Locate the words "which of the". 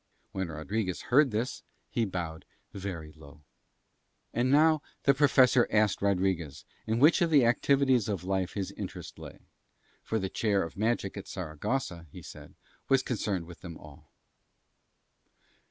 6.97-7.45